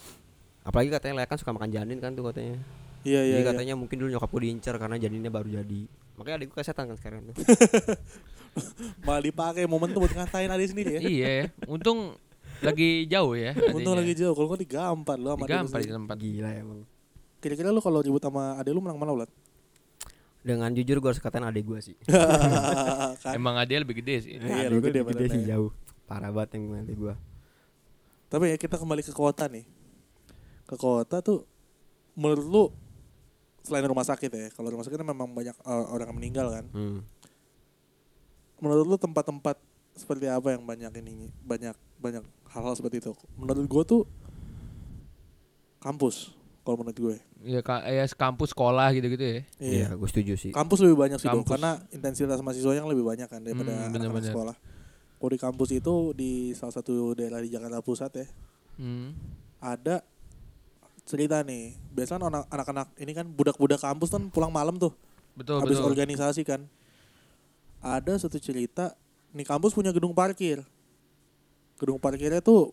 [0.60, 2.58] apalagi katanya Lea kan suka makan janin kan tuh katanya
[3.00, 3.32] Iya iya.
[3.32, 3.48] jadi iya.
[3.48, 5.82] katanya mungkin dulu nyokap gue diincar karena janinnya baru jadi
[6.18, 7.34] Makanya adik gue kesetan kan sekarang tuh.
[9.06, 11.00] Malah dipakai momen tuh buat ngatain adik sendiri ya.
[11.02, 11.28] iya,
[11.64, 12.12] untung
[12.60, 13.56] lagi jauh ya.
[13.72, 16.16] Untung lagi jauh, kalau nggak digampar lu sama Digampar di tempat.
[16.18, 16.80] Gila emang.
[17.40, 19.30] Kira-kira lu kalau ribut sama adik lu menang mana ulat?
[20.40, 21.96] Dengan jujur gue harus katain adik gue sih.
[23.22, 23.36] kan?
[23.36, 24.32] Emang adiknya lebih gede sih.
[24.40, 25.70] Iya, adik gue gede lebih gede sih jauh.
[26.08, 27.14] Parah banget yang adik gue.
[28.30, 29.68] Tapi ya kita kembali ke kota nih.
[30.64, 31.44] Ke kota tuh
[32.16, 32.64] menurut lu
[33.60, 36.64] selain rumah sakit ya, kalau rumah sakit kan memang banyak uh, orang yang meninggal kan.
[36.72, 36.98] Hmm.
[38.60, 39.60] Menurut lu tempat-tempat
[39.92, 43.12] seperti apa yang banyak ini banyak banyak hal-hal seperti itu.
[43.36, 44.02] Menurut gua tuh
[45.84, 46.39] kampus
[46.70, 47.16] kalau menurut gue.
[47.42, 49.40] Iya, ka- ya kampus sekolah gitu-gitu ya.
[49.58, 50.54] Iya, gue setuju sih.
[50.54, 51.50] Kampus lebih banyak sih dong, Kampus.
[51.50, 54.30] karena intensitas mahasiswanya yang lebih banyak kan daripada Hmm, anak-anak bener-bener.
[54.30, 54.56] sekolah.
[55.18, 58.26] Kalau di kampus itu di salah satu daerah di Jakarta Pusat ya,
[58.78, 59.18] Hmm.
[59.58, 60.06] ada
[61.02, 61.74] cerita nih.
[61.90, 64.94] Biasanya anak- anak-anak ini kan budak-budak kampus kan pulang malam tuh,
[65.34, 65.90] Betul, habis betul.
[65.90, 66.70] organisasi kan.
[67.78, 68.94] Ada satu cerita,
[69.32, 70.62] nih kampus punya gedung parkir.
[71.76, 72.70] Gedung parkirnya tuh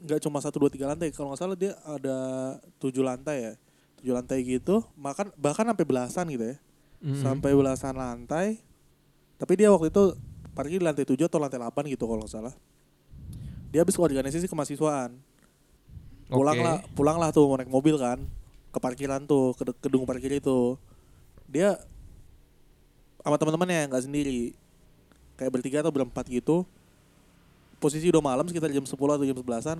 [0.00, 2.16] nggak cuma satu dua tiga lantai, kalau nggak salah dia ada
[2.80, 3.52] tujuh lantai ya,
[4.00, 4.80] tujuh lantai gitu.
[4.96, 6.56] Makan bahkan sampai belasan gitu ya,
[7.04, 7.20] Mhm.
[7.20, 8.64] sampai belasan lantai.
[9.36, 10.16] Tapi dia waktu itu
[10.56, 12.54] parkir di lantai tujuh atau lantai 8 gitu kalau nggak salah.
[13.70, 15.14] Dia habis organisasi kemahasiswaan
[16.30, 18.22] pulanglah pulanglah tuh naik mobil kan.
[18.70, 20.78] Ke parkiran tuh ke ke gedung parkir itu.
[21.50, 21.74] Dia
[23.20, 24.54] sama teman-temannya nggak sendiri.
[25.36, 26.64] Kayak bertiga atau berempat gitu
[27.80, 29.78] posisi udah malam sekitar jam 10 atau jam 11an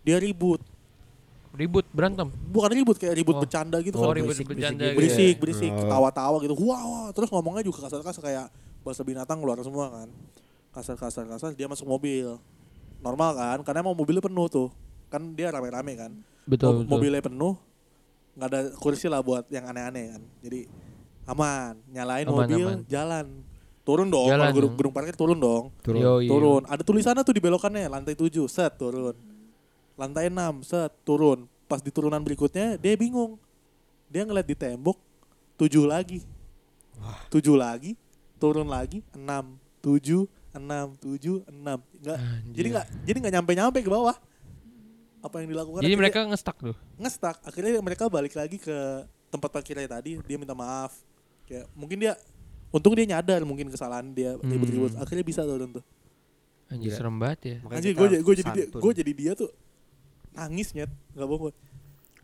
[0.00, 0.62] dia ribut
[1.50, 2.30] Ribut, berantem.
[2.46, 3.42] bukan ribut kayak ribut Oh.
[3.42, 4.96] bercanda gitu Oh, kan ribut berisik- bercanda berisik gitu.
[4.96, 5.40] berisik ya.
[5.42, 5.78] berisik Oh.
[5.82, 8.46] ketawa-tawa gitu wah wah terus ngomongnya juga kasar-kasar kayak
[8.80, 10.08] bahasa binatang keluar semua kan
[10.70, 12.38] kasar-kasar kasar dia masuk mobil
[13.00, 14.68] normal kan karena mau mobilnya penuh tuh
[15.10, 16.12] kan dia rame-rame kan
[16.46, 17.58] Betul, Mo- mobilnya penuh
[18.32, 20.70] nggak ada kursi lah buat yang aneh-aneh kan jadi
[21.26, 22.78] aman nyalain Aman, mobil aman.
[22.86, 23.26] jalan
[23.90, 25.64] turun dong Jalan kalau gedung, gedung parkir turun dong.
[25.82, 25.98] Turun.
[25.98, 26.30] Yoi.
[26.30, 26.62] turun.
[26.70, 29.18] Ada tulisannya tuh di belokannya lantai 7 set turun.
[29.98, 31.50] Lantai 6 set turun.
[31.66, 33.34] Pas di turunan berikutnya dia bingung.
[34.06, 34.94] Dia ngeliat di tembok
[35.58, 36.22] 7 lagi.
[37.34, 37.98] 7 lagi
[38.36, 39.24] turun lagi 6
[39.84, 40.60] 7 6
[41.00, 41.56] 7 6
[42.00, 42.52] nggak Anjir.
[42.56, 44.16] jadi nggak jadi nggak nyampe nyampe ke bawah.
[45.20, 45.80] Apa yang dilakukan?
[45.84, 46.76] Jadi akhirnya- mereka ngestak tuh.
[46.96, 48.76] ngestak akhirnya mereka balik lagi ke
[49.28, 50.16] tempat parkirnya tadi.
[50.24, 50.96] Dia minta maaf.
[51.44, 52.14] Kayak mungkin dia
[52.70, 54.46] untung dia nyadar mungkin kesalahan dia Hmm.
[54.46, 55.84] ribut-ribut akhirnya bisa turun tuh
[56.70, 56.98] Anjir, Gila.
[57.02, 57.56] serem banget ya.
[57.66, 59.50] Anjir gue gue jadi dia gue jadi dia tuh
[60.30, 60.86] nangis nyet
[61.18, 61.54] nggak bohong gue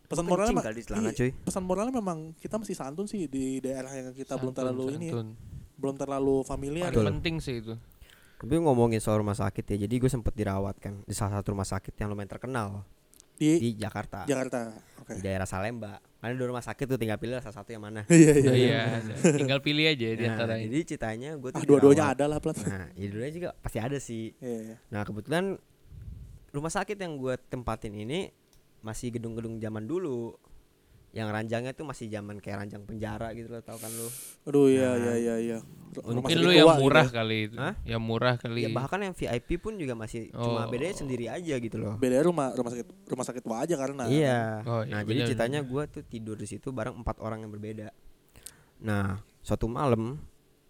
[0.06, 1.30] pesan moralnya celana, iya, cuy.
[1.42, 5.06] pesan moralnya memang kita masih santun sih di daerah yang kita belum Santun, terlalu ini
[5.10, 5.28] ya, santun.
[5.76, 7.74] belum terlalu familiar Paling penting sih itu.
[8.36, 11.66] Tapi ngomongin soal rumah sakit ya, jadi gue sempet dirawat kan di salah satu rumah
[11.66, 12.86] sakit yang lumayan terkenal
[13.36, 16.00] di di Jakarta, Jakarta oke di daerah Salemba.
[16.16, 18.02] Kan ada dua rumah sakit tuh, tinggal pilih salah satu yang mana.
[18.10, 21.64] iya iya Iya, iya tinggal pilih aja di Nah, antara jadi ceritanya gue tuh ah
[21.64, 24.32] dua-duanya ada lah plat Nah, ya dua-duanya juga pasti ada sih.
[24.36, 24.76] iya iya.
[24.88, 25.60] Nah kebetulan
[26.50, 28.32] rumah sakit yang gue tempatin ini
[28.80, 30.34] masih gedung-gedung zaman dulu
[31.16, 34.04] yang ranjangnya tuh masih zaman kayak ranjang penjara gitu loh tau kan lu
[34.44, 35.58] aduh iya Nah, iya iya iya
[35.96, 37.14] Rumah Mungkin lu yang gitu murah ya.
[37.14, 37.56] kali itu.
[37.56, 37.72] Hah?
[37.82, 38.60] Yang murah kali.
[38.60, 40.68] ya bahkan yang VIP pun juga masih cuma Oh.
[40.68, 44.60] bedanya sendiri aja gitu loh beda rumah rumah sakit rumah sakit tua aja karena iya
[44.62, 47.88] Oh, iya, nah jadi ceritanya gue tuh tidur di situ bareng empat orang yang berbeda
[48.78, 50.20] nah suatu malam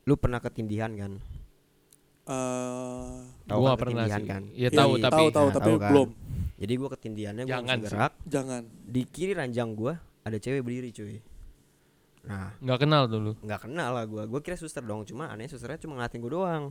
[0.00, 1.18] lu pernah ketindihan kan
[2.24, 3.14] Eh,
[3.46, 4.26] tahu Gua kan pernah ketindihan sih.
[4.28, 5.90] kan Iya, iya, tahu, iya, tapi- tahu tahu Nah, tapi tahu kan.
[5.90, 6.08] belum
[6.56, 7.84] jadi gue ketindihannya gue Jangan sih.
[7.84, 9.94] gerak jangan di kiri ranjang gue
[10.26, 11.22] ada cewek berdiri cuy.
[12.26, 12.50] Nah.
[12.58, 13.38] Nggak kenal dulu.
[13.38, 15.06] nggak kenal lah gue gue kira suster dong.
[15.06, 16.64] Cuma aneh susternya cuma ngeliatin gue doang.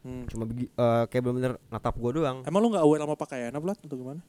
[0.00, 0.24] Hmm.
[0.32, 2.40] cuma begi- eh, kayak bener-bener natap gue doang.
[2.46, 4.22] Emang lu gak aware sama pakaiannya Plat atau gimana?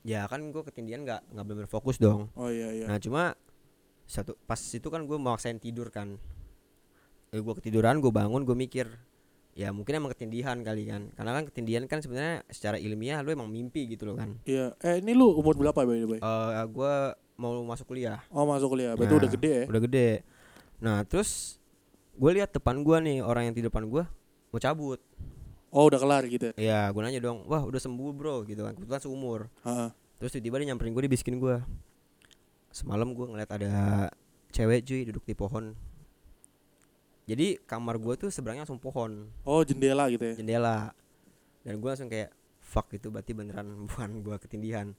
[0.00, 2.32] ya kan gue ketindihan nggak nggak bener fokus dong.
[2.32, 2.86] Oh iya iya.
[2.88, 3.36] nah cuma
[4.08, 6.16] satu pas itu kan gue maksain tidur kan.
[7.36, 8.88] Eh, gue ketiduran gue bangun gue mikir
[9.52, 13.46] ya mungkin emang ketindihan kali kan karena kan ketindihan kan sebenarnya secara ilmiah lu emang
[13.46, 14.72] mimpi gitu loh kan Iya.
[14.80, 16.20] Eh ini lu umur berapa by the way?
[16.20, 16.92] eh gue
[17.34, 18.94] mau masuk kuliah Oh masuk kuliah.
[18.94, 19.64] Berarti Nah, udah gede ya?
[19.66, 20.08] udah gede
[20.78, 21.60] nah terus
[22.12, 24.00] gue lihat depan gue nih orang yang di depan gue
[24.48, 24.96] mau cabut
[25.70, 26.54] Oh udah kelar gitu ya?
[26.56, 29.88] ya gue nanya dong wah udah sembuh bro gitu kan kebetulan seumur Heeh.
[30.16, 31.58] terus tiba-tiba dia nyamperin gue dibisikin gue
[32.70, 33.72] semalam gue ngeliat ada
[34.50, 35.74] cewek cuy duduk di pohon
[37.30, 39.30] jadi kamar gue tuh seberangnya langsung pohon.
[39.46, 40.34] Oh jendela gitu ya?
[40.34, 40.90] jendela.
[41.62, 44.90] Dan gue langsung kayak fuck itu berarti beneran bukan gue ketindihan.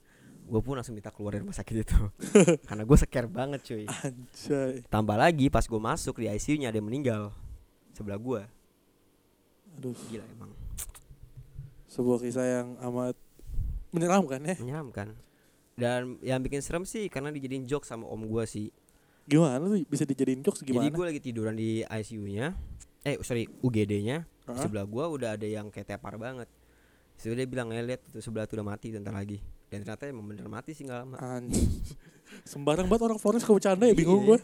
[0.48, 1.98] Gue pun langsung minta keluar dari rumah sakit itu.
[2.68, 3.84] Karena gue scare banget cuy.
[3.84, 4.80] Anjay.
[4.88, 7.36] tambah lagi pas gue masuk di ICU nya ada yang meninggal
[7.92, 8.40] sebelah gue
[9.76, 9.92] Aduh.
[10.08, 10.50] gila emang.
[11.92, 13.16] Sebuah kisah yang amat
[13.92, 14.56] menyeramkan ya?
[14.56, 15.12] menyeramkan.
[15.76, 18.72] Dan yang bikin serem sih karena dijadiin joke sama om gue sih
[19.24, 20.90] Gimana tuh bisa dijadiin jokes Jadi gimana?
[20.90, 22.52] gue lagi tiduran di ICU-nya.
[23.02, 24.22] Eh sorry UGD-nya.
[24.22, 24.58] Di Hah?
[24.60, 26.50] sebelah gua udah ada yang kayak tepar banget.
[27.14, 29.38] Terus dia bilang "Eh, lihat tuh sebelah tuh udah mati bentar lagi.
[29.66, 31.16] Dan ternyata emang bener mati sih nggak lama.
[32.44, 34.28] Sembarang banget orang Flores kalau bercanda ya bingung Iya.
[34.28, 34.38] gue.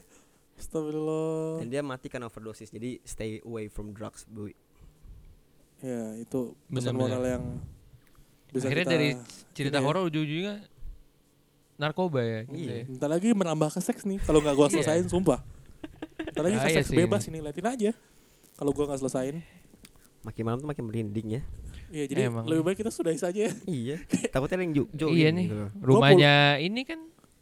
[0.55, 1.59] Astagfirullah.
[1.59, 2.67] Dan dia mati kan overdosis.
[2.67, 4.51] Jadi stay away from drugs, Bu.
[5.79, 6.99] Ya itu pesan bener.
[7.01, 7.43] moral yang
[8.49, 9.09] bisa Akhirnya kita dari
[9.53, 9.83] cerita ya.
[9.85, 10.55] horor ujung-ujungnya
[11.79, 12.39] narkoba ya.
[12.43, 12.75] Gitu Iya.
[12.75, 12.83] ya.
[12.85, 14.73] Bentar lagi menambah ke seks nih kalau nggak gua Iya.
[14.77, 15.39] selesain sumpah.
[16.21, 17.91] Bentar lagi ke Bahaya seks sih bebas ini liatin aja.
[18.53, 19.39] Kalau gua nggak selesain.
[20.21, 21.41] Makin malam tuh makin merinding ya.
[21.89, 22.45] Iya jadi Emang.
[22.45, 23.53] lebih baik kita sudahi saja ya.
[23.65, 23.97] iya.
[24.29, 25.47] Takutnya ada yang jo join Iya nih.
[25.47, 25.65] gitu.
[25.81, 26.99] Rumahnya ini kan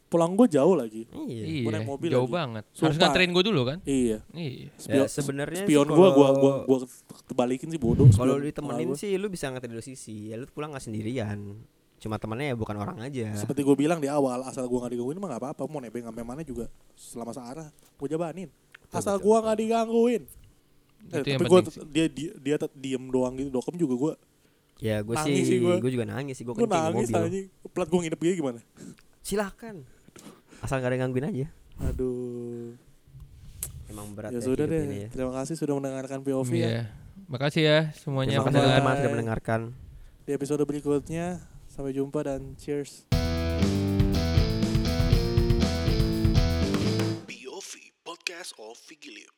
[0.08, 1.04] Pulang gua jauh lagi.
[1.04, 1.44] Iya.
[1.44, 2.32] iya, Gua naik mobil jauh lagi.
[2.32, 2.64] banget.
[2.64, 2.96] Harus Sumpah.
[2.96, 3.78] nganterin gue dulu kan?
[3.84, 4.18] Iya.
[4.32, 4.72] Iya.
[4.74, 6.88] Spio- Ya, sebenarnya spion gua gua kalau- gua gua
[7.28, 8.08] terbalikin sih bodoh.
[8.08, 10.32] Kalau ditemenin sih lu bisa nganter dua sisi.
[10.32, 11.60] Ya lu pulang nggak sendirian.
[11.98, 13.34] Cuma temennya ya bukan orang aja.
[13.34, 15.62] Seperti gue bilang di awal, asal gua nggak digangguin mah nggak apa-apa.
[15.66, 17.66] Mau nebeng sampai mana juga selama searah
[17.98, 18.48] gua jabanin.
[18.94, 20.22] Asal gua nggak digangguin.
[21.10, 23.50] Eh, tapi penting dia, dia dia tetap diem doang gitu.
[23.50, 24.14] Dokem juga gua
[24.78, 25.82] Ya gue sih, sih gua.
[25.82, 26.46] gue juga nangis sih.
[26.46, 27.26] Gue kencing nangis mobil.
[27.26, 27.46] anjing.
[27.74, 28.60] Plat gua nginep dia gimana?
[29.26, 29.82] Silahkan.
[30.62, 31.46] Asal gak ada gangguin aja.
[31.82, 32.78] Aduh.
[33.90, 34.86] Emang berat ya ya, sudah deh.
[34.86, 35.08] ini ya.
[35.10, 36.62] Terima kasih sudah mendengarkan POV ya.
[36.62, 36.84] Iya.
[37.26, 38.38] Makasih ya semuanya.
[38.38, 39.60] Terima kasih teman-teman sudah mendengarkan.
[40.22, 41.42] Di episode berikutnya
[41.78, 43.06] sampai jumpa dan cheers.
[47.22, 49.37] POV Podcast of Vigilio.